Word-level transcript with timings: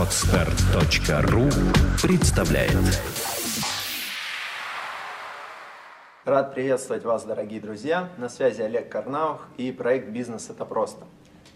Отстар.ру 0.00 1.42
представляет 2.02 2.72
Рад 6.24 6.54
приветствовать 6.54 7.04
вас, 7.04 7.24
дорогие 7.24 7.60
друзья. 7.60 8.08
На 8.16 8.30
связи 8.30 8.62
Олег 8.62 8.88
Карнаух 8.88 9.46
и 9.58 9.70
проект 9.72 10.08
«Бизнес– 10.08 10.48
это 10.50 10.64
просто». 10.64 11.04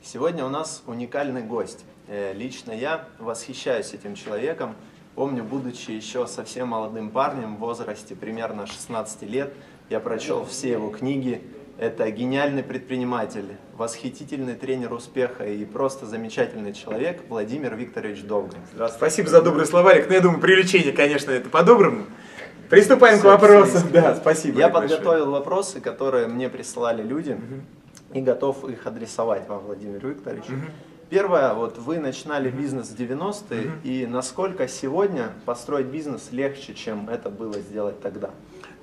Сегодня 0.02 0.45
у 0.45 0.50
нас 0.50 0.82
уникальный 0.86 1.43
гость. 1.43 1.86
Э, 2.07 2.34
Лично 2.34 2.72
я 2.72 3.09
восхищаюсь 3.18 3.95
этим 3.95 4.14
человеком. 4.14 4.76
Помню, 5.14 5.42
будучи 5.42 5.92
еще 5.92 6.26
совсем 6.26 6.68
молодым 6.68 7.08
парнем 7.12 7.56
в 7.56 7.61
возрасте 7.61 8.14
примерно 8.14 8.66
16 8.66 9.22
лет, 9.22 9.54
я 9.88 10.00
прочел 10.00 10.45
все 10.45 10.72
его 10.72 10.90
книги, 10.90 11.42
это 11.79 12.11
гениальный 12.11 12.62
предприниматель, 12.62 13.56
восхитительный 13.77 14.54
тренер 14.54 14.93
успеха 14.93 15.45
и 15.45 15.64
просто 15.64 16.06
замечательный 16.06 16.73
человек 16.73 17.23
Владимир 17.29 17.74
Викторович 17.74 18.23
Довгань. 18.23 18.60
Здравствуйте. 18.73 18.98
Спасибо 18.98 19.28
за 19.28 19.42
добрые 19.42 19.66
слова, 19.66 19.91
Олег. 19.91 20.09
Ну, 20.09 20.14
я 20.14 20.20
думаю, 20.20 20.41
привлечение, 20.41 20.92
конечно, 20.92 21.30
это 21.30 21.48
по-доброму. 21.48 22.05
Приступаем 22.70 23.20
к 23.20 23.24
вопросам. 23.24 23.83
Да, 23.92 24.14
спасибо. 24.14 24.59
Я 24.59 24.69
подготовил 24.69 25.30
вопросы, 25.30 25.80
которые 25.80 26.28
мне 26.28 26.48
прислали 26.48 27.02
люди, 27.02 27.38
и 28.12 28.20
готов 28.20 28.64
их 28.69 28.86
адресовать 28.86 29.48
вам, 29.48 29.61
Владимир 29.61 30.06
Викторович. 30.06 30.45
Первое, 31.11 31.52
вот 31.52 31.78
вы 31.78 31.98
начинали 31.98 32.50
бизнес 32.50 32.88
в 32.88 32.98
90-е, 32.98 33.70
и 33.84 34.06
насколько 34.06 34.66
сегодня 34.66 35.33
построить 35.45 35.86
бизнес 35.86 36.28
легче, 36.33 36.75
чем 36.75 37.09
это 37.09 37.28
было 37.30 37.55
сделать 37.59 38.00
тогда? 38.00 38.30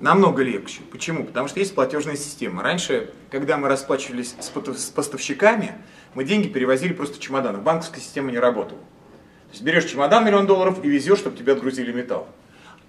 Намного 0.02 0.42
легче. 0.42 0.80
Почему? 0.90 1.22
Потому 1.24 1.46
что 1.46 1.60
есть 1.60 1.76
платежная 1.76 2.16
система. 2.16 2.64
Раньше, 2.64 3.12
когда 3.30 3.56
мы 3.56 3.68
расплачивались 3.68 4.34
с 4.40 4.90
поставщиками, 4.90 5.76
мы 6.14 6.24
деньги 6.24 6.48
перевозили 6.48 6.92
просто 6.92 7.18
в 7.18 7.20
чемоданах. 7.20 7.62
Банковская 7.62 8.00
система 8.00 8.32
не 8.32 8.40
работала. 8.40 8.80
То 8.80 9.52
есть 9.52 9.62
берешь 9.62 9.84
чемодан 9.84 10.24
миллион 10.26 10.48
долларов 10.48 10.84
и 10.84 10.88
везешь, 10.88 11.20
чтобы 11.20 11.36
тебе 11.36 11.52
отгрузили 11.52 11.92
металл. 11.92 12.26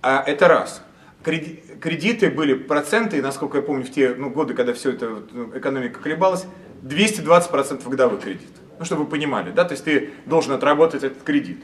А 0.02 0.24
это 0.26 0.48
раз. 0.48 0.82
Креди- 1.24 1.62
Кредиты 1.80 2.32
были 2.32 2.56
проценты, 2.56 3.22
насколько 3.22 3.58
я 3.58 3.64
помню, 3.64 3.86
в 3.86 3.92
те 3.92 4.16
ну, 4.18 4.32
годы, 4.32 4.56
когда 4.56 4.74
все 4.74 4.90
это 4.90 5.24
ну, 5.32 5.56
экономика 5.56 6.00
колебалась, 6.00 6.48
220% 6.82 7.88
годовой 7.90 8.20
кредит. 8.20 8.50
Ну, 8.80 8.86
чтобы 8.86 9.04
вы 9.04 9.10
понимали, 9.12 9.52
да, 9.52 9.66
то 9.66 9.74
есть 9.74 9.84
ты 9.84 10.10
должен 10.26 10.54
отработать 10.54 11.04
этот 11.04 11.22
кредит. 11.22 11.62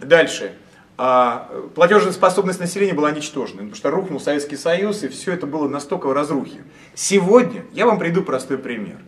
Дальше. 0.00 0.52
А, 0.98 1.50
платежная 1.74 2.12
способность 2.12 2.60
населения 2.60 2.92
была 2.92 3.10
ничтожной, 3.10 3.60
потому 3.60 3.74
что 3.74 3.90
рухнул 3.90 4.20
Советский 4.20 4.56
Союз, 4.56 5.02
и 5.02 5.08
все 5.08 5.32
это 5.32 5.46
было 5.46 5.68
настолько 5.68 6.06
в 6.06 6.12
разрухе. 6.12 6.62
Сегодня 6.94 7.64
я 7.72 7.86
вам 7.86 7.98
приду 7.98 8.22
простой 8.22 8.58
пример. 8.58 8.98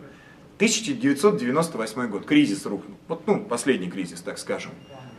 1998 0.56 2.06
год, 2.08 2.24
кризис 2.24 2.64
рухнул. 2.64 2.96
Вот, 3.08 3.26
ну, 3.26 3.40
последний 3.44 3.90
кризис, 3.90 4.20
так 4.20 4.38
скажем. 4.38 4.70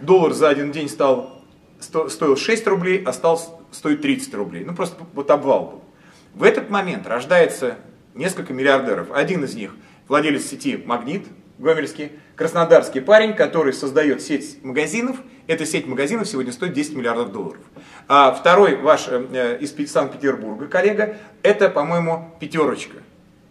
Доллар 0.02 0.34
за 0.34 0.50
один 0.50 0.72
день 0.72 0.90
стал, 0.90 1.44
сто- 1.80 2.10
стоил 2.10 2.36
6 2.38 2.66
рублей, 2.68 3.04
а 3.06 3.14
стал 3.14 3.40
стоить 3.72 4.02
30 4.02 4.34
рублей. 4.34 4.64
Ну, 4.64 4.74
просто 4.74 5.04
вот 5.14 5.30
обвал 5.30 5.66
был. 5.66 5.84
В 6.34 6.44
этот 6.44 6.70
момент 6.70 7.06
рождается 7.06 7.76
несколько 8.14 8.54
миллиардеров. 8.54 9.12
Один 9.12 9.44
из 9.44 9.56
них 9.56 9.76
владелец 10.08 10.46
сети 10.46 10.82
«Магнит», 10.86 11.26
гомельский, 11.58 12.12
краснодарский 12.36 13.02
парень, 13.02 13.34
который 13.34 13.74
создает 13.74 14.22
сеть 14.22 14.64
магазинов. 14.64 15.18
Эта 15.48 15.66
сеть 15.66 15.86
магазинов 15.86 16.28
сегодня 16.28 16.52
стоит 16.52 16.74
10 16.74 16.96
миллиардов 16.96 17.32
долларов. 17.32 17.62
А 18.08 18.32
второй 18.34 18.76
ваш 18.78 19.06
э, 19.10 19.58
из 19.62 19.72
Пи- 19.72 19.86
Санкт-Петербурга 19.86 20.68
коллега, 20.68 21.18
это, 21.44 21.70
по-моему, 21.70 22.32
пятерочка 22.40 22.98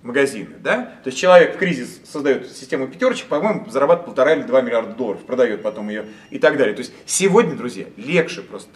магазины, 0.02 0.56
да? 0.60 0.82
То 1.04 1.08
есть 1.08 1.18
человек 1.18 1.54
в 1.54 1.58
кризис 1.58 2.00
создает 2.04 2.50
систему 2.50 2.88
пятерочек, 2.88 3.26
по-моему, 3.28 3.66
зарабатывает 3.70 4.06
полтора 4.06 4.34
или 4.34 4.42
два 4.42 4.60
миллиарда 4.60 4.92
долларов, 4.92 5.24
продает 5.24 5.62
потом 5.62 5.88
ее 5.88 6.06
и 6.30 6.38
так 6.38 6.56
далее. 6.56 6.74
То 6.74 6.80
есть 6.80 6.92
сегодня, 7.06 7.54
друзья, 7.54 7.86
легче 7.96 8.42
просто. 8.42 8.70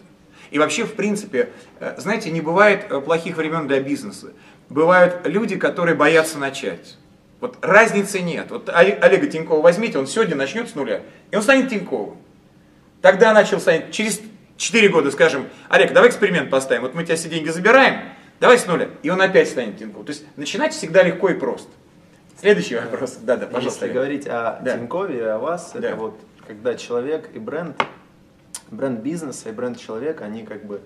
И 0.51 0.59
вообще, 0.59 0.85
в 0.85 0.95
принципе, 0.95 1.51
э, 1.81 1.95
знаете, 1.99 2.31
не 2.31 2.41
бывает 2.41 2.87
э, 2.89 3.01
плохих 3.01 3.37
времен 3.37 3.67
для 3.67 3.81
бизнеса. 3.81 4.29
Бывают 4.69 5.27
люди, 5.27 5.57
которые 5.57 5.97
боятся 5.97 6.39
начать. 6.39 6.97
Вот 7.41 7.59
разницы 7.63 8.21
нет. 8.21 8.47
Вот 8.51 8.69
Оле- 8.69 8.99
Олега 8.99 9.27
Тинькова 9.27 9.61
возьмите, 9.61 9.99
он 9.99 10.07
сегодня 10.07 10.37
начнет 10.37 10.69
с 10.69 10.75
нуля, 10.75 11.03
и 11.31 11.37
он 11.37 11.43
станет 11.43 11.69
Тиньковым. 11.69 12.17
Тогда 13.01 13.33
начал 13.33 13.61
станет, 13.61 13.91
через 13.93 14.21
4 14.57 14.89
года 14.89 15.11
скажем, 15.11 15.47
Олег, 15.69 15.93
давай 15.93 16.09
эксперимент 16.11 16.51
поставим, 16.51 16.83
вот 16.83 16.95
мы 16.95 17.05
тебя 17.05 17.17
все 17.17 17.29
деньги 17.29 17.49
забираем, 17.49 18.01
давай 18.41 18.59
с 18.59 18.67
нуля, 18.67 18.89
и 19.03 19.11
он 19.11 19.21
опять 19.21 19.49
станет 19.49 19.79
Тиньковым. 19.79 20.05
То 20.05 20.11
есть 20.11 20.25
начинать 20.37 20.73
всегда 20.73 21.03
легко 21.03 21.29
и 21.29 21.35
просто. 21.35 21.69
Следующий 22.41 22.77
вопрос. 22.77 23.19
Да, 23.23 23.37
да, 23.37 23.47
пожалуйста. 23.47 23.87
Если 23.87 23.95
говорить 23.95 24.27
о 24.27 24.61
Да. 24.63 24.77
Тинькове 24.77 25.19
и 25.19 25.23
о 25.23 25.39
вас, 25.39 25.73
Да. 25.75 25.89
это 25.89 25.97
вот 25.97 26.19
когда 26.47 26.75
человек 26.75 27.29
и 27.35 27.39
бренд, 27.39 27.81
бренд 28.71 29.01
бизнеса 29.01 29.49
и 29.49 29.53
бренд 29.53 29.79
человека, 29.79 30.25
они 30.25 30.45
как 30.45 30.65
бы 30.65 30.77
э, 30.77 30.81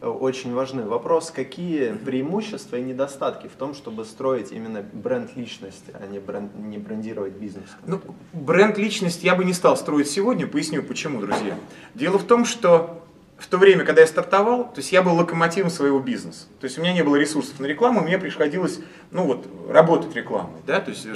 очень 0.00 0.54
важны. 0.54 0.84
Вопрос, 0.84 1.30
какие 1.30 1.92
преимущества 1.92 2.76
и 2.76 2.82
недостатки 2.82 3.48
в 3.48 3.52
том, 3.52 3.74
чтобы 3.74 4.04
строить 4.04 4.52
именно 4.52 4.82
бренд 4.92 5.36
личности, 5.36 5.92
а 5.94 6.06
не, 6.06 6.18
бренд, 6.18 6.52
не 6.56 6.78
брендировать 6.78 7.34
бизнес? 7.34 7.66
Ну, 7.86 8.00
бренд 8.32 8.78
личность 8.78 9.22
я 9.22 9.34
бы 9.34 9.44
не 9.44 9.52
стал 9.52 9.76
строить 9.76 10.08
сегодня, 10.08 10.46
поясню 10.46 10.82
почему, 10.82 11.20
друзья. 11.20 11.54
Дело 11.94 12.18
в 12.18 12.24
том, 12.24 12.44
что 12.44 13.04
в 13.36 13.46
то 13.46 13.56
время, 13.58 13.84
когда 13.84 14.02
я 14.02 14.06
стартовал, 14.06 14.64
то 14.64 14.78
есть 14.78 14.92
я 14.92 15.02
был 15.02 15.14
локомотивом 15.14 15.70
своего 15.70 15.98
бизнеса. 15.98 16.46
То 16.60 16.66
есть 16.66 16.78
у 16.78 16.82
меня 16.82 16.92
не 16.92 17.02
было 17.02 17.16
ресурсов 17.16 17.58
на 17.58 17.66
рекламу, 17.66 18.00
мне 18.00 18.18
приходилось, 18.18 18.80
ну 19.10 19.24
вот, 19.24 19.46
работать 19.68 20.14
рекламой, 20.14 20.60
да, 20.66 20.80
то 20.80 20.90
есть 20.90 21.06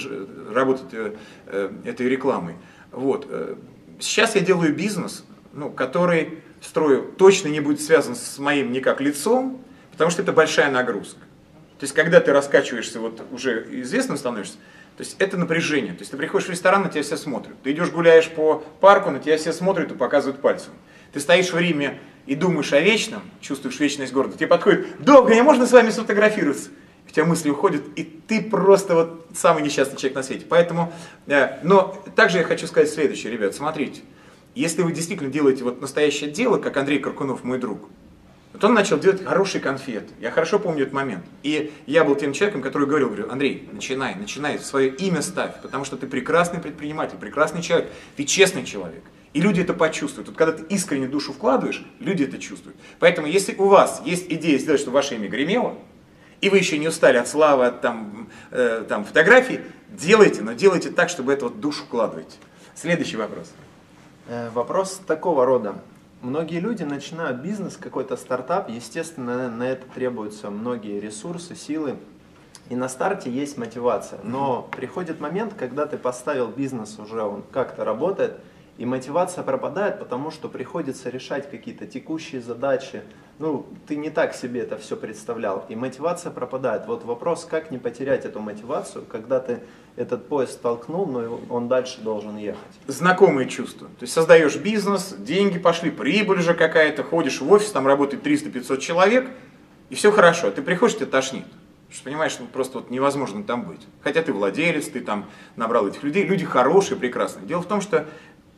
работать 0.51 0.93
э, 0.93 1.17
э, 1.47 1.71
этой 1.85 2.09
рекламой. 2.09 2.55
Вот. 2.93 3.27
э, 3.29 3.57
Сейчас 4.01 4.35
я 4.35 4.41
делаю 4.41 4.75
бизнес, 4.75 5.25
ну, 5.53 5.71
который 5.71 6.43
строю, 6.67 7.13
точно 7.17 7.49
не 7.49 7.61
будет 7.61 7.81
связан 7.81 8.15
с 8.15 8.39
моим 8.39 8.73
никак 8.73 9.01
лицом, 9.01 9.63
потому 9.93 10.11
что 10.11 10.23
это 10.23 10.33
большая 10.33 10.71
нагрузка. 10.71 11.21
То 11.79 11.85
есть, 11.85 11.95
когда 11.95 12.21
ты 12.21 12.33
раскачиваешься, 12.33 13.01
вот 13.01 13.23
уже 13.33 13.67
известным 13.71 14.17
становишься, 14.17 14.57
то 14.97 15.03
есть 15.03 15.17
это 15.19 15.37
напряжение. 15.37 15.93
То 15.93 16.01
есть 16.01 16.13
ты 16.13 16.17
приходишь 16.17 16.47
в 16.47 16.51
ресторан, 16.51 16.83
на 16.83 16.89
тебя 16.89 17.03
все 17.03 17.17
смотрят. 17.17 17.55
Ты 17.63 17.73
идешь 17.73 17.91
гуляешь 17.91 18.29
по 18.29 18.63
парку, 18.81 19.11
на 19.11 19.19
тебя 19.19 19.37
все 19.37 19.53
смотрят 19.53 19.91
и 19.91 19.95
показывают 19.95 20.41
пальцем. 20.41 20.73
Ты 21.13 21.21
стоишь 21.21 21.53
в 21.53 21.59
Риме 21.59 22.01
и 22.27 22.35
думаешь 22.35 22.73
о 22.73 22.81
вечном, 22.81 23.23
чувствуешь 23.41 23.79
вечность 23.81 24.13
города. 24.13 24.37
Тебе 24.37 24.47
подходит, 24.47 24.87
долго, 25.01 25.35
не 25.35 25.43
можно 25.43 25.67
с 25.67 25.73
вами 25.73 25.91
сфотографироваться? 25.91 26.71
У 27.07 27.11
тебя 27.11 27.25
мысли 27.25 27.51
уходят, 27.51 27.83
и 27.97 28.03
ты 28.03 28.43
просто 28.43 28.95
вот 28.95 29.27
самый 29.35 29.63
несчастный 29.63 29.97
человек 29.97 30.17
на 30.17 30.23
свете. 30.23 30.47
Поэтому, 30.49 30.93
э, 31.27 31.59
но 31.63 32.03
также 32.17 32.39
я 32.39 32.45
хочу 32.45 32.67
сказать 32.67 32.91
следующее, 32.91 33.33
ребят, 33.33 33.55
смотрите. 33.55 34.01
Если 34.55 34.83
вы 34.83 34.93
действительно 34.93 35.31
делаете 35.31 35.65
вот 35.65 35.81
настоящее 35.81 36.31
дело, 36.31 36.59
как 36.59 36.77
Андрей 36.77 37.01
Каркунов, 37.01 37.43
мой 37.43 37.59
друг, 37.59 37.89
вот 38.53 38.63
он 38.63 38.73
начал 38.73 39.01
делать 39.01 39.25
хорошие 39.25 39.61
конфеты. 39.61 40.15
Я 40.21 40.31
хорошо 40.31 40.61
помню 40.61 40.83
этот 40.83 40.95
момент. 40.95 41.25
И 41.43 41.73
я 41.87 42.05
был 42.05 42.15
тем 42.15 42.33
человеком, 42.33 42.63
который 42.63 42.87
говорил, 42.87 43.09
говорю, 43.09 43.29
Андрей, 43.29 43.69
начинай, 43.73 44.15
начинай, 44.15 44.61
свое 44.61 44.91
имя 44.91 45.23
ставь, 45.23 45.61
потому 45.61 45.85
что 45.85 45.97
ты 45.97 46.07
прекрасный 46.07 46.61
предприниматель, 46.61 47.17
прекрасный 47.19 47.63
человек, 47.63 47.91
ты 48.17 48.23
честный 48.23 48.65
человек. 48.65 49.03
И 49.33 49.41
люди 49.41 49.61
это 49.61 49.75
почувствуют. 49.75 50.29
Вот 50.29 50.37
когда 50.37 50.53
ты 50.53 50.63
искренне 50.73 51.09
душу 51.09 51.33
вкладываешь, 51.33 51.85
люди 51.99 52.23
это 52.23 52.39
чувствуют. 52.39 52.79
Поэтому 53.01 53.27
если 53.27 53.57
у 53.57 53.67
вас 53.67 54.01
есть 54.05 54.27
идея 54.31 54.57
сделать, 54.59 54.81
чтобы 54.81 54.95
ваше 54.95 55.17
имя 55.17 55.29
гремело, 55.29 55.77
и 56.41 56.49
вы 56.49 56.59
еще 56.59 56.79
не 56.79 56.87
устали 56.87 57.17
от 57.17 57.27
славы, 57.27 57.67
от 57.67 57.81
там, 57.81 58.29
э, 58.53 58.85
там, 58.89 59.05
фотографий, 59.05 59.63
делайте, 59.89 60.43
но 60.43 60.53
делайте 60.53 60.91
так, 60.91 61.09
чтобы 61.09 61.33
это 61.33 61.47
вот 61.47 61.59
душу 61.59 61.83
вкладываете. 61.83 62.37
Следующий 62.77 63.17
вопрос. 63.17 63.53
Э, 64.27 64.49
Вопрос 64.51 65.01
такого 65.07 65.45
рода. 65.45 65.75
Многие 66.23 66.59
люди 66.59 66.83
начинают 66.83 67.41
бизнес, 67.43 67.77
какой-то 67.77 68.17
стартап, 68.17 68.71
естественно, 68.71 69.51
на 69.51 69.65
это 69.65 69.87
требуются 69.95 70.51
многие 70.51 70.99
ресурсы, 70.99 71.55
силы. 71.55 71.97
И 72.71 72.77
на 72.77 72.89
старте 72.89 73.31
есть 73.31 73.59
мотивация. 73.59 74.19
Но 74.23 74.67
приходит 74.75 75.21
момент, 75.21 75.53
когда 75.53 75.85
ты 75.85 75.99
поставил 75.99 76.49
бизнес 76.49 76.99
уже, 76.99 77.23
он 77.23 77.43
как-то 77.53 77.85
работает, 77.85 78.39
и 78.77 78.85
мотивация 78.85 79.45
пропадает, 79.45 79.99
потому 79.99 80.31
что 80.31 80.49
приходится 80.49 81.09
решать 81.09 81.51
какие-то 81.51 81.87
текущие 81.87 82.41
задачи. 82.41 83.03
Ну, 83.39 83.67
ты 83.87 83.97
не 83.97 84.11
так 84.11 84.35
себе 84.35 84.61
это 84.61 84.79
все 84.79 84.97
представлял, 84.97 85.65
и 85.69 85.75
мотивация 85.75 86.31
пропадает. 86.31 86.87
Вот 86.87 87.05
вопрос, 87.05 87.45
как 87.45 87.71
не 87.71 87.79
потерять 87.79 88.25
эту 88.25 88.41
мотивацию, 88.41 89.05
когда 89.05 89.41
ты 89.41 89.61
этот 89.97 90.29
поезд 90.29 90.61
толкнул, 90.61 91.07
но 91.07 91.41
он 91.51 91.69
дальше 91.69 92.01
должен 92.01 92.37
ехать. 92.37 92.61
знакомые 92.87 93.49
чувства. 93.49 93.89
То 93.99 94.03
есть 94.03 94.13
создаешь 94.13 94.57
бизнес, 94.57 95.15
деньги 95.17 95.59
пошли, 95.59 95.91
прибыль 95.91 96.39
уже 96.39 96.55
какая-то, 96.55 97.03
ходишь 97.05 97.41
в 97.41 97.51
офис, 97.51 97.71
там 97.71 97.87
работает 97.87 98.27
300-500 98.27 98.79
человек, 98.79 99.31
и 99.91 99.95
все 99.95 100.11
хорошо. 100.11 100.51
Ты 100.51 100.63
приходишь, 100.63 100.97
тебя 100.97 101.07
тошнит. 101.07 101.47
Что 101.91 102.05
понимаешь, 102.05 102.37
ну 102.41 102.47
просто 102.47 102.79
вот 102.79 102.91
невозможно 102.91 103.45
там 103.45 103.65
быть. 103.65 103.83
Хотя 104.03 104.23
ты 104.23 104.33
владелец, 104.33 104.89
ты 104.89 105.01
там 105.01 105.27
набрал 105.55 105.87
этих 105.87 106.03
людей, 106.03 106.25
люди 106.25 106.45
хорошие, 106.45 106.99
прекрасные. 106.99 107.47
Дело 107.47 107.63
в 107.63 107.67
том, 107.67 107.81
что 107.81 108.07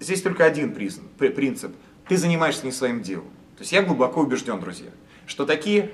здесь 0.00 0.22
только 0.22 0.44
один 0.44 0.74
принцип. 0.74 1.74
Ты 2.08 2.16
занимаешься 2.16 2.64
не 2.64 2.72
своим 2.72 3.02
делом. 3.02 3.28
То 3.56 3.62
есть 3.62 3.72
я 3.72 3.82
глубоко 3.82 4.20
убежден, 4.20 4.60
друзья, 4.60 4.90
что 5.26 5.46
такие 5.46 5.90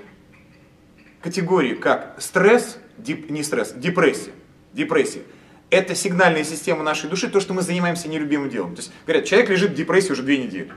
категории, 1.21 1.75
как 1.75 2.21
стресс, 2.21 2.77
дип- 2.97 3.31
не 3.31 3.43
стресс, 3.43 3.73
депрессия, 3.73 4.31
депрессия, 4.73 5.21
это 5.69 5.95
сигнальная 5.95 6.43
система 6.43 6.83
нашей 6.83 7.09
души, 7.09 7.29
то, 7.29 7.39
что 7.39 7.53
мы 7.53 7.61
занимаемся 7.61 8.07
нелюбимым 8.09 8.49
делом. 8.49 8.75
То 8.75 8.81
есть, 8.81 8.91
говорят, 9.07 9.25
человек 9.25 9.49
лежит 9.49 9.71
в 9.71 9.75
депрессии 9.75 10.11
уже 10.11 10.21
две 10.21 10.37
недели, 10.37 10.71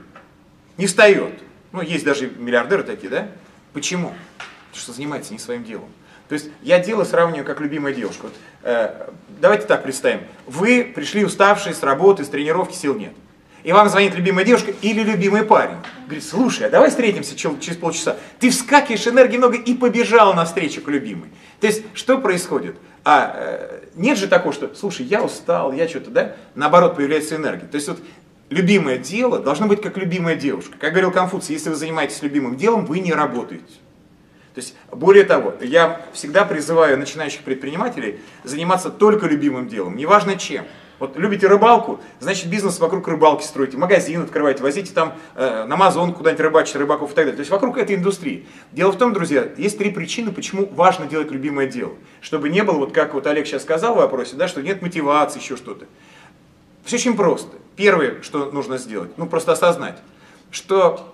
не 0.77 0.87
встает. 0.87 1.33
Ну, 1.71 1.81
есть 1.81 2.05
даже 2.05 2.29
миллиардеры 2.29 2.83
такие, 2.83 3.09
да? 3.09 3.29
Почему? 3.73 4.13
Потому 4.37 4.81
что 4.81 4.93
занимается 4.93 5.33
не 5.33 5.39
своим 5.39 5.63
делом. 5.63 5.89
То 6.29 6.33
есть 6.33 6.49
я 6.61 6.79
дело 6.79 7.03
сравниваю 7.03 7.45
как 7.45 7.61
любимая 7.61 7.93
девушка. 7.93 8.23
Вот, 8.23 8.33
э, 8.63 9.09
давайте 9.39 9.65
так 9.65 9.83
представим. 9.83 10.21
Вы 10.45 10.83
пришли 10.83 11.23
уставшие 11.23 11.73
с 11.73 11.83
работы, 11.83 12.25
с 12.25 12.29
тренировки, 12.29 12.75
сил 12.75 12.95
нет. 12.95 13.13
И 13.63 13.71
вам 13.71 13.89
звонит 13.89 14.15
любимая 14.15 14.45
девушка 14.45 14.71
или 14.81 15.01
любимый 15.03 15.43
парень. 15.43 15.77
Говорит, 16.05 16.23
слушай, 16.23 16.67
а 16.67 16.69
давай 16.69 16.89
встретимся 16.89 17.35
через 17.35 17.75
полчаса. 17.77 18.15
Ты 18.39 18.49
вскакиваешь, 18.49 19.07
энергии 19.07 19.37
много 19.37 19.57
и 19.57 19.73
побежал 19.73 20.33
на 20.33 20.45
встречу 20.45 20.81
к 20.81 20.87
любимой. 20.87 21.29
То 21.59 21.67
есть, 21.67 21.83
что 21.93 22.17
происходит? 22.17 22.75
А 23.03 23.33
э, 23.35 23.79
нет 23.95 24.17
же 24.17 24.27
такого, 24.27 24.53
что, 24.53 24.73
слушай, 24.75 25.05
я 25.05 25.23
устал, 25.23 25.73
я 25.73 25.87
что-то, 25.87 26.11
да? 26.11 26.35
Наоборот, 26.55 26.95
появляется 26.95 27.35
энергия. 27.35 27.67
То 27.67 27.75
есть, 27.75 27.87
вот 27.87 27.99
любимое 28.49 28.97
дело 28.97 29.39
должно 29.39 29.67
быть 29.67 29.81
как 29.81 29.97
любимая 29.97 30.35
девушка. 30.35 30.77
Как 30.79 30.91
говорил 30.91 31.11
Конфуций, 31.11 31.53
если 31.53 31.69
вы 31.69 31.75
занимаетесь 31.75 32.21
любимым 32.21 32.57
делом, 32.57 32.85
вы 32.85 32.99
не 32.99 33.13
работаете. 33.13 33.65
То 34.57 34.61
есть, 34.61 34.73
более 34.91 35.23
того, 35.23 35.53
я 35.61 36.01
всегда 36.13 36.43
призываю 36.43 36.97
начинающих 36.97 37.41
предпринимателей 37.43 38.19
заниматься 38.43 38.89
только 38.89 39.27
любимым 39.27 39.67
делом, 39.67 39.95
неважно 39.95 40.35
чем. 40.35 40.65
Вот 40.97 41.15
любите 41.15 41.45
рыбалку, 41.45 41.99
значит 42.19 42.49
бизнес 42.49 42.79
вокруг 42.79 43.07
рыбалки 43.07 43.43
строите, 43.43 43.77
магазин 43.77 44.23
открываете, 44.23 44.63
возите 44.63 44.91
там 44.95 45.13
э, 45.35 45.65
на 45.65 45.75
Амазон 45.75 46.11
куда-нибудь 46.11 46.41
рыбачить 46.41 46.75
рыбаков 46.75 47.11
и 47.11 47.13
так 47.13 47.25
далее. 47.25 47.35
То 47.35 47.41
есть 47.41 47.51
вокруг 47.51 47.77
этой 47.77 47.97
индустрии. 47.97 48.47
Дело 48.71 48.91
в 48.91 48.97
том, 48.97 49.13
друзья, 49.13 49.47
есть 49.57 49.77
три 49.77 49.91
причины, 49.91 50.31
почему 50.31 50.65
важно 50.65 51.05
делать 51.05 51.29
любимое 51.29 51.67
дело. 51.67 51.93
Чтобы 52.21 52.49
не 52.49 52.63
было, 52.63 52.79
вот 52.79 52.93
как 52.93 53.13
вот 53.13 53.27
Олег 53.27 53.45
сейчас 53.45 53.61
сказал 53.61 53.93
в 53.93 53.97
вопросе, 53.97 54.37
да, 54.37 54.47
что 54.47 54.63
нет 54.63 54.81
мотивации, 54.81 55.39
еще 55.39 55.55
что-то. 55.55 55.85
Все 56.83 56.95
очень 56.95 57.15
просто. 57.15 57.57
Первое, 57.75 58.23
что 58.23 58.49
нужно 58.51 58.79
сделать, 58.79 59.11
ну 59.17 59.27
просто 59.27 59.51
осознать, 59.51 59.99
что 60.49 61.13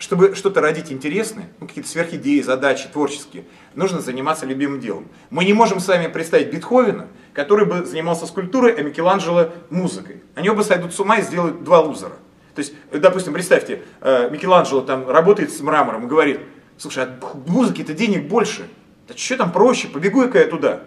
чтобы 0.00 0.34
что-то 0.34 0.62
родить 0.62 0.90
интересное, 0.90 1.50
ну, 1.60 1.68
какие-то 1.68 1.88
сверхидеи, 1.88 2.40
задачи 2.40 2.88
творческие, 2.88 3.44
нужно 3.74 4.00
заниматься 4.00 4.46
любимым 4.46 4.80
делом. 4.80 5.06
Мы 5.28 5.44
не 5.44 5.52
можем 5.52 5.78
с 5.78 5.86
вами 5.86 6.06
представить 6.06 6.50
Бетховена, 6.50 7.06
который 7.34 7.66
бы 7.66 7.84
занимался 7.84 8.26
скульптурой, 8.26 8.72
а 8.72 8.82
Микеланджело 8.82 9.50
музыкой. 9.68 10.22
Они 10.34 10.48
оба 10.48 10.62
сойдут 10.62 10.94
с 10.94 11.00
ума 11.00 11.18
и 11.18 11.22
сделают 11.22 11.62
два 11.64 11.80
лузера. 11.80 12.14
То 12.54 12.62
есть, 12.62 12.72
допустим, 12.90 13.34
представьте, 13.34 13.82
э, 14.00 14.30
Микеланджело 14.30 14.80
там 14.80 15.06
работает 15.06 15.52
с 15.52 15.60
мрамором 15.60 16.06
и 16.06 16.08
говорит, 16.08 16.40
слушай, 16.78 17.04
от 17.04 17.46
музыки-то 17.46 17.92
денег 17.92 18.26
больше, 18.26 18.68
да 19.06 19.14
что 19.14 19.36
там 19.36 19.52
проще, 19.52 19.88
побегу-ка 19.88 20.38
я 20.38 20.46
туда. 20.46 20.80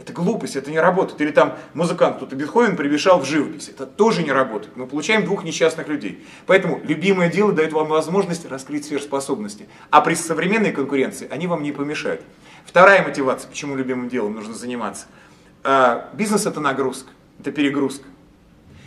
Это 0.00 0.14
глупость, 0.14 0.56
это 0.56 0.70
не 0.70 0.80
работает. 0.80 1.20
Или 1.20 1.30
там 1.30 1.58
музыкант, 1.74 2.16
кто-то 2.16 2.34
Бетховен 2.34 2.74
прибежал 2.74 3.20
в 3.20 3.26
живопись. 3.26 3.68
Это 3.68 3.84
тоже 3.84 4.22
не 4.22 4.32
работает. 4.32 4.74
Мы 4.74 4.86
получаем 4.86 5.24
двух 5.24 5.44
несчастных 5.44 5.88
людей. 5.88 6.26
Поэтому 6.46 6.80
любимое 6.82 7.30
дело 7.30 7.52
дает 7.52 7.74
вам 7.74 7.88
возможность 7.88 8.48
раскрыть 8.48 8.86
сверхспособности. 8.86 9.68
А 9.90 10.00
при 10.00 10.14
современной 10.14 10.72
конкуренции 10.72 11.28
они 11.30 11.46
вам 11.46 11.62
не 11.62 11.72
помешают. 11.72 12.22
Вторая 12.64 13.06
мотивация, 13.06 13.50
почему 13.50 13.76
любимым 13.76 14.08
делом 14.08 14.34
нужно 14.34 14.54
заниматься. 14.54 15.04
А, 15.64 16.08
бизнес 16.14 16.46
это 16.46 16.60
нагрузка, 16.60 17.10
это 17.38 17.52
перегрузка. 17.52 18.06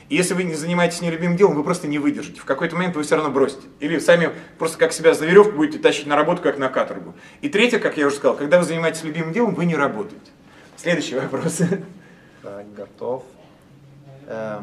И 0.09 0.15
если 0.15 0.33
вы 0.33 0.43
не 0.43 0.55
занимаетесь 0.55 1.01
нелюбимым 1.01 1.37
делом, 1.37 1.53
вы 1.53 1.63
просто 1.63 1.87
не 1.87 1.99
выдержите. 1.99 2.39
В 2.39 2.45
какой-то 2.45 2.75
момент 2.75 2.95
вы 2.95 3.03
все 3.03 3.15
равно 3.15 3.29
бросите. 3.29 3.67
Или 3.79 3.99
сами 3.99 4.31
просто 4.57 4.79
как 4.79 4.93
себя 4.93 5.13
за 5.13 5.27
веревку 5.27 5.53
будете 5.57 5.77
тащить 5.77 6.07
на 6.07 6.15
работу, 6.15 6.41
как 6.41 6.57
на 6.57 6.69
каторгу. 6.69 7.13
И 7.41 7.49
третье, 7.49 7.77
как 7.77 7.97
я 7.97 8.07
уже 8.07 8.15
сказал, 8.15 8.35
когда 8.35 8.57
вы 8.57 8.63
занимаетесь 8.63 9.03
любимым 9.03 9.31
делом, 9.31 9.53
вы 9.53 9.65
не 9.65 9.75
работаете. 9.75 10.31
Следующий 10.83 11.15
вопрос. 11.15 11.61
Так, 12.41 12.73
готов. 12.75 13.23
Э, 14.27 14.59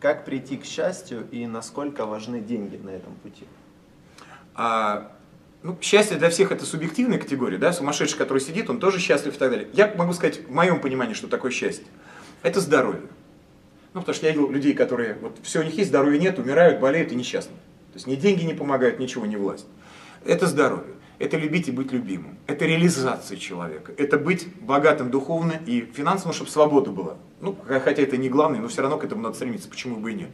как 0.00 0.24
прийти 0.24 0.56
к 0.56 0.64
счастью 0.64 1.28
и 1.30 1.46
насколько 1.46 2.06
важны 2.06 2.40
деньги 2.40 2.80
на 2.82 2.88
этом 2.88 3.14
пути? 3.16 3.44
А, 4.54 5.12
ну, 5.62 5.76
счастье 5.82 6.16
для 6.16 6.30
всех 6.30 6.52
это 6.52 6.64
субъективная 6.64 7.18
категория, 7.18 7.58
да, 7.58 7.74
сумасшедший, 7.74 8.16
который 8.16 8.38
сидит, 8.38 8.70
он 8.70 8.80
тоже 8.80 8.98
счастлив 8.98 9.36
и 9.36 9.38
так 9.38 9.50
далее. 9.50 9.68
Я 9.74 9.92
могу 9.94 10.14
сказать, 10.14 10.46
в 10.46 10.50
моем 10.50 10.80
понимании, 10.80 11.12
что 11.12 11.28
такое 11.28 11.50
счастье. 11.50 11.84
Это 12.42 12.58
здоровье. 12.62 13.02
Ну, 13.92 14.00
потому 14.00 14.14
что 14.14 14.24
я 14.24 14.32
видел 14.32 14.50
людей, 14.50 14.72
которые, 14.72 15.18
вот 15.20 15.36
все 15.42 15.60
у 15.60 15.64
них 15.64 15.74
есть, 15.74 15.90
здоровья 15.90 16.18
нет, 16.18 16.38
умирают, 16.38 16.80
болеют 16.80 17.12
и 17.12 17.14
несчастны. 17.14 17.52
То 17.92 17.96
есть 17.96 18.06
ни 18.06 18.14
деньги 18.14 18.44
не 18.44 18.54
помогают, 18.54 18.98
ничего, 18.98 19.26
не 19.26 19.36
власть. 19.36 19.66
Это 20.24 20.46
здоровье 20.46 20.94
это 21.22 21.36
любить 21.36 21.68
и 21.68 21.70
быть 21.70 21.92
любимым. 21.92 22.36
Это 22.48 22.66
реализация 22.66 23.36
человека. 23.36 23.92
Это 23.96 24.18
быть 24.18 24.48
богатым 24.60 25.08
духовно 25.08 25.54
и 25.66 25.82
финансово, 25.82 26.34
чтобы 26.34 26.50
свобода 26.50 26.90
была. 26.90 27.16
Ну, 27.40 27.56
хотя 27.64 28.02
это 28.02 28.16
не 28.16 28.28
главное, 28.28 28.60
но 28.60 28.66
все 28.66 28.82
равно 28.82 28.98
к 28.98 29.04
этому 29.04 29.22
надо 29.22 29.36
стремиться, 29.36 29.68
почему 29.68 29.96
бы 29.96 30.10
и 30.10 30.14
нет. 30.14 30.30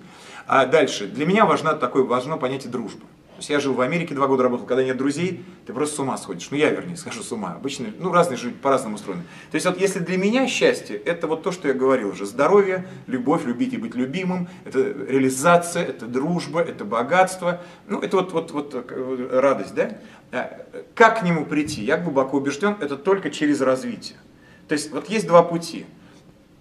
А 0.47 0.65
дальше. 0.65 1.07
Для 1.07 1.27
меня 1.27 1.45
важно 1.45 1.75
такое, 1.75 2.05
важно 2.05 2.39
понятие 2.39 2.73
дружбы. 2.73 3.05
То 3.39 3.41
есть 3.41 3.51
я 3.51 3.61
жил 3.61 3.73
в 3.75 3.81
Америке, 3.81 4.17
два 4.17 4.27
года 4.27 4.43
работал, 4.43 4.67
когда 4.67 4.83
нет 4.83 4.97
друзей, 4.97 5.45
ты 5.65 5.73
просто 5.73 5.95
с 5.95 5.99
ума 6.01 6.19
сходишь. 6.19 6.51
Ну 6.51 6.57
я, 6.57 6.71
вернее, 6.71 6.97
схожу 6.97 7.23
с 7.23 7.31
ума. 7.31 7.53
Обычно, 7.53 7.87
ну 7.97 8.11
разные 8.11 8.37
же 8.37 8.51
по-разному 8.51 8.97
устроены. 8.97 9.23
То 9.53 9.55
есть 9.55 9.65
вот 9.65 9.79
если 9.79 10.01
для 10.01 10.19
меня 10.19 10.49
счастье, 10.49 10.97
это 10.97 11.29
вот 11.29 11.45
то, 11.45 11.53
что 11.53 11.69
я 11.69 11.75
говорил 11.75 12.09
уже. 12.09 12.27
Здоровье, 12.27 12.89
любовь, 13.07 13.45
любить 13.45 13.75
и 13.75 13.77
быть 13.77 13.95
любимым, 13.95 14.49
это 14.65 14.81
реализация, 14.81 15.85
это 15.85 16.07
дружба, 16.07 16.63
это 16.63 16.85
богатство. 16.85 17.61
Ну 17.87 18.01
это 18.01 18.17
вот, 18.17 18.33
вот, 18.33 18.51
вот 18.51 18.75
э, 18.75 19.29
радость, 19.41 19.73
да? 19.73 19.99
А, 20.33 20.61
как 20.97 21.21
к 21.21 21.23
нему 21.23 21.47
прийти? 21.47 21.85
Я 21.85 21.97
глубоко 21.97 22.39
убежден, 22.39 22.75
это 22.81 22.97
только 22.97 23.31
через 23.31 23.61
развитие. 23.61 24.19
То 24.67 24.73
есть 24.73 24.91
вот 24.91 25.09
есть 25.09 25.29
два 25.29 25.45
пути. 25.45 25.87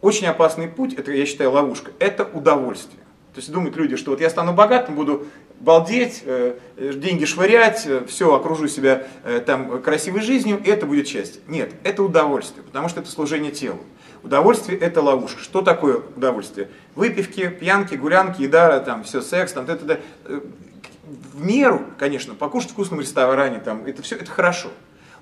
Очень 0.01 0.27
опасный 0.27 0.67
путь, 0.67 0.93
это 0.93 1.11
я 1.11 1.25
считаю 1.25 1.49
ловушка, 1.53 1.91
это 1.97 2.23
удовольствие. 2.23 3.01
То 3.37 3.39
есть 3.39 3.51
думают 3.51 3.75
люди, 3.77 3.95
что 3.97 4.09
вот 4.09 4.19
я 4.19 4.31
стану 4.31 4.51
богатым, 4.53 4.95
буду 4.95 5.27
балдеть, 5.59 6.23
э, 6.25 6.57
деньги 6.77 7.25
швырять, 7.25 7.85
э, 7.85 8.05
все, 8.07 8.33
окружу 8.33 8.67
себя 8.67 9.07
э, 9.23 9.39
там 9.39 9.81
красивой 9.81 10.21
жизнью, 10.21 10.61
это 10.65 10.85
будет 10.85 11.07
счастье. 11.07 11.41
Нет, 11.47 11.71
это 11.83 12.03
удовольствие, 12.03 12.63
потому 12.63 12.89
что 12.89 13.01
это 13.01 13.09
служение 13.09 13.51
телу. 13.51 13.79
Удовольствие– 14.23 14.77
это 14.79 15.01
ловушка. 15.01 15.41
Что 15.41 15.61
такое 15.61 16.01
удовольствие? 16.15 16.69
Выпивки, 16.95 17.47
пьянки, 17.49 17.95
гулянки, 17.95 18.41
еда, 18.41 18.79
там, 18.79 19.03
все, 19.03 19.21
секс, 19.21 19.53
там, 19.53 19.65
это, 19.65 19.99
в 20.23 21.43
меру, 21.43 21.81
конечно, 21.97 22.33
покушать 22.33 22.71
в 22.71 22.73
вкусном 22.73 22.99
ресторане, 22.99 23.59
там, 23.59 23.85
это 23.85 24.01
все, 24.01 24.15
это 24.15 24.29
хорошо. 24.29 24.69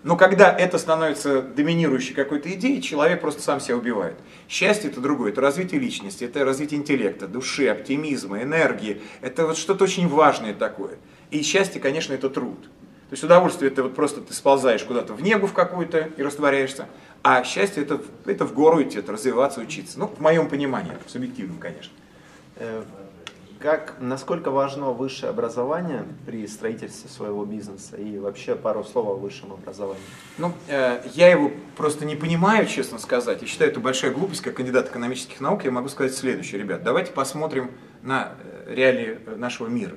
Но 0.05 0.17
когда 0.17 0.55
это 0.55 0.77
становится 0.77 1.41
доминирующей 1.41 2.13
какой-то 2.13 2.53
идеей, 2.53 2.79
человек 2.79 3.21
просто 3.21 3.41
сам 3.41 3.59
себя 3.59 3.75
убивает. 3.75 4.15
Счастье 4.47 4.91
это 4.91 5.01
другое, 5.01 5.31
это 5.31 5.41
развитие 5.41 5.81
личности, 5.81 6.25
это 6.25 6.45
развитие 6.45 6.79
интеллекта, 6.79 7.27
души, 7.27 7.67
оптимизма, 7.67 8.43
энергии. 8.43 9.01
Это 9.21 9.47
вот 9.47 9.57
что-то 9.57 9.85
очень 9.85 10.07
важное 10.07 10.53
такое. 10.53 10.99
И 11.31 11.41
счастье, 11.41 11.81
конечно, 11.81 12.13
это 12.13 12.29
труд. 12.29 12.61
То 12.61 13.13
есть 13.13 13.23
удовольствие 13.23 13.71
это 13.71 13.81
вот 13.81 13.95
просто 13.95 14.21
ты 14.21 14.31
сползаешь 14.35 14.83
куда-то 14.83 15.15
в 15.15 15.23
негу 15.23 15.47
в 15.47 15.53
какую-то 15.53 16.11
и 16.15 16.21
растворяешься. 16.21 16.85
А 17.23 17.43
счастье 17.43 17.81
это, 17.81 17.99
это 18.27 18.45
в 18.45 18.53
гору 18.53 18.83
идти, 18.83 18.99
это 18.99 19.11
развиваться, 19.11 19.59
учиться. 19.59 19.97
Ну, 19.97 20.05
в 20.05 20.19
моем 20.19 20.49
понимании, 20.49 20.91
в 21.03 21.09
субъективном, 21.09 21.57
конечно. 21.57 21.93
Как, 23.65 23.95
насколько 23.99 24.51
важно 24.51 24.91
высшее 24.91 25.31
образование 25.31 26.05
при 26.27 26.45
строительстве 26.45 27.09
своего 27.09 27.45
бизнеса 27.45 27.97
и 27.97 28.19
вообще 28.19 28.55
пару 28.55 28.83
слов 28.83 29.07
о 29.07 29.13
высшем 29.15 29.53
образовании? 29.53 30.03
Ну, 30.37 30.53
э, 30.67 31.01
я 31.15 31.31
его 31.31 31.51
просто 31.75 32.05
не 32.05 32.15
понимаю, 32.15 32.67
честно 32.67 32.99
сказать. 32.99 33.41
Я 33.41 33.47
считаю, 33.47 33.71
это 33.71 33.79
большая 33.79 34.11
глупость, 34.11 34.41
как 34.41 34.53
кандидат 34.53 34.89
экономических 34.89 35.41
наук. 35.41 35.65
Я 35.65 35.71
могу 35.71 35.89
сказать 35.89 36.13
следующее, 36.13 36.61
ребят. 36.61 36.83
Давайте 36.83 37.11
посмотрим 37.11 37.71
на 38.03 38.35
э, 38.43 38.71
реалии 38.71 39.17
э, 39.25 39.35
нашего 39.35 39.67
мира. 39.67 39.95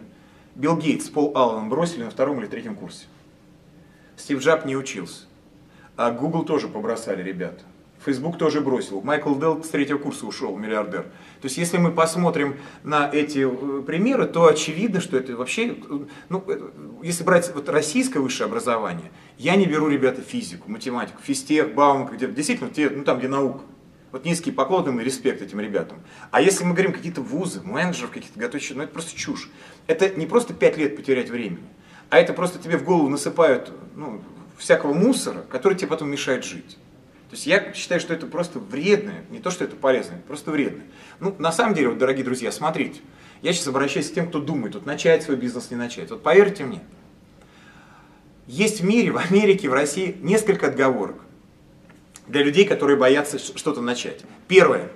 Билл 0.54 0.78
Гейтс, 0.78 1.06
Пол 1.10 1.36
Аллен 1.36 1.68
бросили 1.68 2.04
на 2.04 2.10
втором 2.10 2.40
или 2.40 2.46
третьем 2.46 2.74
курсе. 2.74 3.04
Стив 4.16 4.40
Джаб 4.40 4.64
не 4.64 4.78
учился. 4.78 5.26
А 5.94 6.10
Google 6.10 6.46
тоже 6.46 6.68
побросали 6.68 7.22
ребята. 7.22 7.64
Facebook 8.04 8.38
тоже 8.38 8.60
бросил. 8.60 9.00
Майкл 9.02 9.34
Делл 9.34 9.62
с 9.62 9.68
третьего 9.68 9.98
курса 9.98 10.26
ушел, 10.26 10.56
миллиардер. 10.56 11.02
То 11.40 11.44
есть, 11.44 11.58
если 11.58 11.78
мы 11.78 11.90
посмотрим 11.90 12.56
на 12.84 13.10
эти 13.12 13.46
э, 13.46 13.82
примеры, 13.82 14.26
то 14.26 14.46
очевидно, 14.46 15.00
что 15.00 15.16
это 15.16 15.36
вообще, 15.36 15.68
э, 15.68 15.74
ну, 16.28 16.44
э, 16.46 16.70
если 17.02 17.24
брать 17.24 17.52
вот 17.54 17.68
российское 17.68 18.20
высшее 18.20 18.46
образование, 18.46 19.10
я 19.36 19.56
не 19.56 19.66
беру, 19.66 19.88
ребята, 19.88 20.22
физику, 20.22 20.70
математику, 20.70 21.20
физтех, 21.22 21.74
Бауманка, 21.74 22.14
где 22.14 22.28
действительно, 22.28 22.70
те, 22.70 22.88
ну, 22.88 23.04
там, 23.04 23.18
где 23.18 23.28
наука. 23.28 23.62
Вот 24.10 24.24
низкий 24.24 24.50
поклон 24.50 24.98
и 24.98 25.04
респект 25.04 25.42
этим 25.42 25.60
ребятам. 25.60 25.98
А 26.30 26.40
если 26.40 26.64
мы 26.64 26.72
говорим 26.72 26.92
какие-то 26.92 27.20
вузы, 27.20 27.60
менеджеров 27.62 28.10
каких-то 28.10 28.38
готовящих, 28.38 28.76
ну 28.76 28.84
это 28.84 28.92
просто 28.92 29.14
чушь. 29.14 29.50
Это 29.86 30.08
не 30.08 30.24
просто 30.24 30.54
пять 30.54 30.78
лет 30.78 30.96
потерять 30.96 31.28
времени, 31.28 31.68
а 32.08 32.18
это 32.18 32.32
просто 32.32 32.58
тебе 32.58 32.78
в 32.78 32.84
голову 32.84 33.10
насыпают 33.10 33.70
ну, 33.96 34.22
всякого 34.56 34.94
мусора, 34.94 35.44
который 35.50 35.76
тебе 35.76 35.88
потом 35.88 36.10
мешает 36.10 36.44
жить. 36.44 36.78
То 37.30 37.34
есть 37.34 37.46
я 37.46 37.72
считаю, 37.74 38.00
что 38.00 38.14
это 38.14 38.26
просто 38.26 38.58
вредно, 38.58 39.12
не 39.28 39.38
то, 39.38 39.50
что 39.50 39.64
это 39.64 39.76
полезно, 39.76 40.18
просто 40.26 40.50
вредно. 40.50 40.82
Ну, 41.20 41.34
на 41.38 41.52
самом 41.52 41.74
деле, 41.74 41.90
вот, 41.90 41.98
дорогие 41.98 42.24
друзья, 42.24 42.50
смотрите, 42.50 43.00
я 43.42 43.52
сейчас 43.52 43.66
обращаюсь 43.68 44.10
к 44.10 44.14
тем, 44.14 44.28
кто 44.28 44.40
думает, 44.40 44.74
вот 44.74 44.86
начать 44.86 45.22
свой 45.22 45.36
бизнес, 45.36 45.70
не 45.70 45.76
начать. 45.76 46.10
Вот 46.10 46.22
поверьте 46.22 46.64
мне, 46.64 46.80
есть 48.46 48.80
в 48.80 48.84
мире, 48.84 49.10
в 49.12 49.18
Америке, 49.18 49.68
в 49.68 49.74
России 49.74 50.16
несколько 50.20 50.68
отговорок. 50.68 51.16
для 52.26 52.42
людей, 52.42 52.66
которые 52.66 52.96
боятся 52.96 53.38
что-то 53.38 53.80
начать. 53.80 54.22
Первое. 54.48 54.90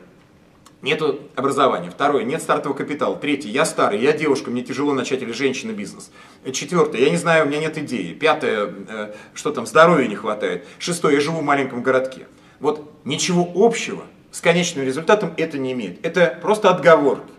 Нету 0.83 1.21
образования. 1.37 1.91
Второе. 1.91 2.25
Нет 2.25 2.43
стартового 2.43 2.77
капитала. 2.77 3.17
Третье. 3.17 3.49
Я 3.49 3.65
старый, 3.65 4.01
я 4.01 4.13
девушка, 4.13 4.51
мне 4.51 4.63
тяжело 4.63 4.93
начать 4.93 5.23
или 5.23 5.31
женщина 5.31 5.71
бизнес. 5.71 6.11
Четвертое. 6.53 7.01
Я 7.01 7.11
не 7.11 7.17
знаю, 7.17 7.45
у 7.45 7.49
меня 7.49 7.61
нет 7.61 7.79
идеи. 7.79 8.13
Пятое. 8.13 8.75
Э, 8.89 9.15
что 9.33 9.53
там, 9.53 9.65
здоровья 9.65 10.09
не 10.09 10.17
хватает. 10.17 10.67
Шестое. 10.81 11.15
Я 11.15 11.21
живу 11.21 11.39
в 11.39 11.45
маленьком 11.45 11.85
городке. 11.85 12.27
Вот 12.59 12.93
ничего 13.05 13.49
общего 13.55 14.03
с 14.33 14.41
конечным 14.41 14.85
результатом 14.85 15.33
это 15.37 15.57
не 15.57 15.71
имеет. 15.71 16.05
Это 16.05 16.37
просто 16.43 16.71
отговорки. 16.71 17.33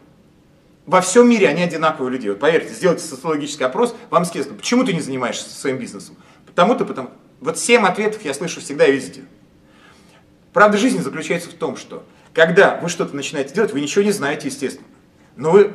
Во 0.85 1.01
всем 1.01 1.29
мире 1.29 1.49
они 1.49 1.63
одинаковые 1.63 2.11
люди. 2.11 2.29
Вот 2.29 2.39
поверьте, 2.39 2.73
сделайте 2.73 3.03
социологический 3.03 3.65
опрос, 3.65 3.95
вам 4.09 4.25
скажут, 4.25 4.57
почему 4.57 4.83
ты 4.83 4.93
не 4.93 4.99
занимаешься 4.99 5.49
своим 5.49 5.77
бизнесом? 5.77 6.17
Потому-то, 6.45 6.85
потому. 6.85 7.09
Вот 7.39 7.57
семь 7.57 7.85
ответов 7.85 8.23
я 8.25 8.33
слышу 8.33 8.61
всегда 8.61 8.85
и 8.85 8.91
везде. 8.91 9.23
Правда 10.51 10.77
жизни 10.77 10.99
заключается 10.99 11.49
в 11.49 11.53
том, 11.53 11.77
что 11.77 12.03
когда 12.33 12.79
вы 12.81 12.89
что-то 12.89 13.15
начинаете 13.15 13.53
делать, 13.53 13.71
вы 13.73 13.81
ничего 13.81 14.03
не 14.03 14.11
знаете, 14.11 14.47
естественно. 14.47 14.87
Но 15.35 15.51
вы 15.51 15.71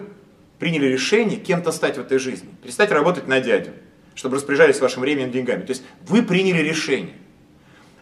приняли 0.59 0.87
решение 0.87 1.39
кем-то 1.39 1.71
стать 1.73 1.97
в 1.97 2.01
этой 2.01 2.19
жизни. 2.19 2.49
Перестать 2.63 2.91
работать 2.91 3.29
на 3.29 3.41
дядю, 3.41 3.71
чтобы 4.15 4.37
распоряжались 4.37 4.81
вашим 4.81 5.03
временем, 5.03 5.31
деньгами. 5.31 5.63
То 5.63 5.71
есть 5.71 5.85
вы 6.07 6.23
приняли 6.23 6.61
решение. 6.61 7.15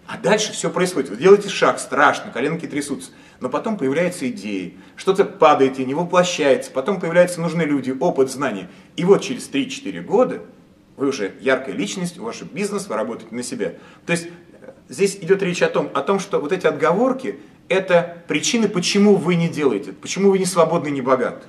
А 0.06 0.16
дальше 0.16 0.52
все 0.52 0.70
происходит. 0.70 1.10
Вы 1.10 1.16
делаете 1.16 1.48
шаг, 1.48 1.78
страшно, 1.78 2.30
коленки 2.30 2.66
трясутся. 2.66 3.10
Но 3.40 3.50
потом 3.50 3.76
появляются 3.76 4.28
идеи, 4.30 4.78
что-то 4.94 5.24
падает 5.24 5.78
и 5.78 5.84
не 5.84 5.94
воплощается, 5.94 6.70
потом 6.70 7.00
появляются 7.00 7.40
нужные 7.40 7.66
люди, 7.66 7.94
опыт, 7.98 8.30
знания. 8.30 8.70
И 8.96 9.04
вот 9.04 9.22
через 9.22 9.50
3-4 9.50 10.00
года 10.00 10.42
вы 10.96 11.08
уже 11.08 11.34
яркая 11.40 11.74
личность, 11.74 12.16
ваш 12.16 12.40
бизнес, 12.42 12.86
вы 12.86 12.94
работаете 12.94 13.34
на 13.34 13.42
себя. 13.42 13.74
То 14.06 14.12
есть 14.12 14.28
э, 14.62 14.70
здесь 14.88 15.16
идет 15.16 15.42
речь 15.42 15.60
о 15.60 15.68
том, 15.68 15.90
о 15.92 16.00
том, 16.00 16.18
что 16.20 16.38
вот 16.40 16.52
эти 16.52 16.66
отговорки– 16.66 17.40
это 17.68 18.22
причины, 18.28 18.68
почему 18.68 19.16
вы 19.16 19.34
не 19.34 19.48
делаете, 19.48 19.92
почему 19.92 20.30
вы 20.30 20.38
не 20.38 20.46
свободны, 20.46 20.88
не 20.88 21.00
богаты. 21.00 21.46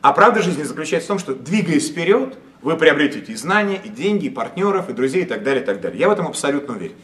А 0.00 0.12
правда 0.12 0.42
жизни 0.42 0.62
заключается 0.62 1.06
в 1.06 1.08
том, 1.08 1.18
что 1.18 1.34
двигаясь 1.34 1.88
вперед, 1.88 2.36
вы 2.60 2.76
приобретете 2.76 3.32
и 3.32 3.36
знания, 3.36 3.80
и 3.82 3.88
деньги, 3.88 4.26
и 4.26 4.30
партнеров, 4.30 4.88
и 4.90 4.92
друзей, 4.92 5.22
и 5.22 5.26
так 5.26 5.42
далее, 5.42 5.62
и 5.62 5.66
так 5.66 5.80
далее. 5.80 5.98
Я 5.98 6.08
в 6.08 6.12
этом 6.12 6.26
абсолютно 6.26 6.74
уверен. 6.74 6.96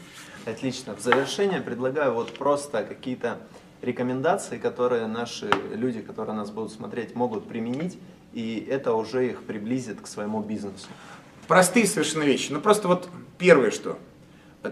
Отлично. 0.45 0.95
В 0.95 1.01
завершение 1.01 1.61
предлагаю 1.61 2.13
вот 2.13 2.37
просто 2.37 2.83
какие-то 2.83 3.37
рекомендации, 3.81 4.57
которые 4.57 5.07
наши 5.07 5.49
люди, 5.73 6.01
которые 6.01 6.35
нас 6.35 6.51
будут 6.51 6.71
смотреть, 6.71 7.15
могут 7.15 7.47
применить, 7.47 7.97
и 8.33 8.67
это 8.69 8.93
уже 8.93 9.27
их 9.27 9.43
приблизит 9.43 10.01
к 10.01 10.07
своему 10.07 10.41
бизнесу. 10.41 10.87
Простые 11.47 11.85
совершенно 11.85 12.23
вещи. 12.23 12.51
Ну 12.51 12.61
просто 12.61 12.87
вот 12.87 13.09
первое 13.37 13.71
что. 13.71 13.97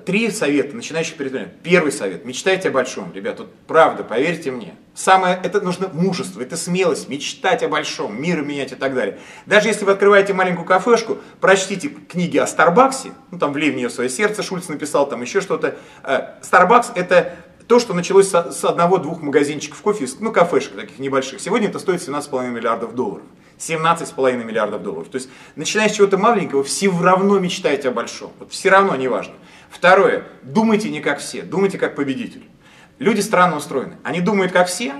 Три 0.05 0.29
совета 0.29 0.75
начинающих 0.75 1.15
предпринимателей. 1.15 1.57
Первый 1.63 1.91
совет. 1.91 2.23
Мечтайте 2.23 2.69
о 2.69 2.71
большом, 2.71 3.11
ребят. 3.11 3.39
Вот 3.39 3.51
правда, 3.65 4.03
поверьте 4.03 4.51
мне. 4.51 4.75
Самое, 4.93 5.39
это 5.43 5.61
нужно 5.61 5.89
мужество, 5.91 6.41
это 6.41 6.57
смелость, 6.57 7.09
мечтать 7.09 7.63
о 7.63 7.69
большом, 7.69 8.21
мир 8.21 8.43
менять 8.43 8.71
и 8.71 8.75
так 8.75 8.93
далее. 8.93 9.17
Даже 9.47 9.67
если 9.67 9.85
вы 9.85 9.93
открываете 9.93 10.33
маленькую 10.33 10.65
кафешку, 10.65 11.17
прочтите 11.41 11.89
книги 11.89 12.37
о 12.37 12.45
Старбаксе, 12.45 13.13
ну 13.31 13.39
там 13.39 13.51
«Влей 13.51 13.71
в 13.71 13.75
нее 13.75 13.89
свое 13.89 14.09
сердце» 14.09 14.43
Шульц 14.43 14.67
написал, 14.67 15.09
там 15.09 15.21
еще 15.21 15.41
что-то. 15.41 15.75
Старбакс 16.43 16.91
это 16.93 17.35
то, 17.67 17.79
что 17.79 17.93
началось 17.95 18.29
с 18.29 18.63
одного-двух 18.65 19.21
магазинчиков 19.23 19.81
кофе, 19.81 20.05
ну 20.19 20.31
кафешек 20.31 20.75
таких 20.75 20.99
небольших. 20.99 21.39
Сегодня 21.39 21.67
это 21.67 21.79
стоит 21.79 22.01
17,5 22.01 22.49
миллиардов 22.49 22.93
долларов. 22.93 23.23
17,5 23.57 24.43
миллиардов 24.43 24.83
долларов. 24.83 25.09
То 25.09 25.17
есть, 25.17 25.29
начиная 25.57 25.89
с 25.89 25.91
чего-то 25.93 26.17
маленького, 26.17 26.63
все 26.63 26.89
равно 26.89 27.39
мечтаете 27.39 27.89
о 27.89 27.91
большом. 27.91 28.31
Вот 28.39 28.51
все 28.51 28.69
равно, 28.69 28.95
неважно. 28.95 29.33
Второе, 29.69 30.23
думайте 30.43 30.89
не 30.89 31.01
как 31.01 31.19
все, 31.19 31.43
думайте 31.43 31.77
как 31.77 31.95
победитель. 31.95 32.43
Люди 32.97 33.21
странно 33.21 33.57
устроены. 33.57 33.97
Они 34.03 34.19
думают 34.19 34.51
как 34.51 34.67
все, 34.67 34.95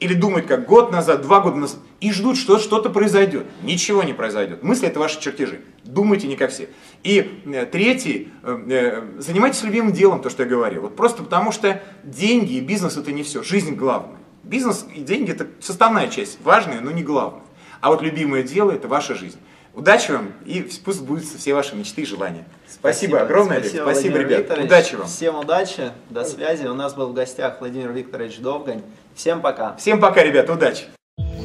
или 0.00 0.14
думают 0.14 0.46
как 0.46 0.66
год 0.66 0.92
назад, 0.92 1.22
два 1.22 1.40
года 1.40 1.56
назад, 1.56 1.80
и 2.00 2.12
ждут, 2.12 2.36
что 2.36 2.58
что-то 2.58 2.90
произойдет. 2.90 3.46
Ничего 3.62 4.02
не 4.02 4.12
произойдет. 4.12 4.62
Мысли 4.62 4.88
это 4.88 5.00
ваши 5.00 5.20
чертежи. 5.20 5.60
Думайте 5.84 6.26
не 6.26 6.36
как 6.36 6.50
все. 6.50 6.68
И 7.02 7.42
э, 7.46 7.66
третий, 7.66 8.28
э, 8.42 8.58
э, 8.68 9.20
занимайтесь 9.20 9.62
любимым 9.62 9.92
делом, 9.92 10.20
то, 10.20 10.28
что 10.28 10.42
я 10.42 10.48
говорил. 10.48 10.82
Вот 10.82 10.96
просто 10.96 11.22
потому 11.22 11.52
что 11.52 11.82
деньги 12.04 12.54
и 12.54 12.60
бизнес 12.60 12.96
это 12.96 13.12
не 13.12 13.22
все. 13.22 13.42
Жизнь 13.42 13.74
главная. 13.74 14.18
Бизнес 14.42 14.86
и 14.94 15.00
деньги 15.00 15.32
это 15.32 15.46
составная 15.60 16.08
часть, 16.08 16.38
важная, 16.42 16.80
но 16.80 16.90
не 16.90 17.02
главная. 17.02 17.42
А 17.80 17.90
вот 17.90 18.02
любимое 18.02 18.42
дело 18.42 18.72
это 18.72 18.88
ваша 18.88 19.14
жизнь. 19.14 19.38
Удачи 19.76 20.10
вам 20.10 20.32
и 20.46 20.66
пусть 20.84 21.02
будут 21.02 21.24
все 21.24 21.52
ваши 21.52 21.76
мечты 21.76 22.00
и 22.00 22.06
желания. 22.06 22.46
Спасибо, 22.66 22.80
спасибо 22.80 23.20
огромное, 23.20 23.60
спасибо, 23.60 23.82
спасибо 23.82 24.18
ребят. 24.18 24.38
Викторович. 24.38 24.66
Удачи 24.66 24.94
вам. 24.94 25.06
Всем 25.06 25.38
удачи, 25.38 25.92
до 26.08 26.24
связи. 26.24 26.66
У 26.66 26.72
нас 26.72 26.94
был 26.94 27.08
в 27.08 27.12
гостях 27.12 27.60
Владимир 27.60 27.92
Викторович 27.92 28.38
Довгань. 28.38 28.82
Всем 29.14 29.42
пока. 29.42 29.76
Всем 29.76 30.00
пока, 30.00 30.22
ребят, 30.24 30.48
удачи. 30.48 30.84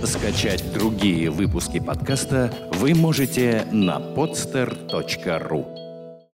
Скачать 0.05 0.63
другие 0.73 1.29
выпуски 1.29 1.81
подкаста 1.81 2.53
вы 2.75 2.95
можете 2.95 3.67
на 3.69 3.99
podster.ru 3.99 5.90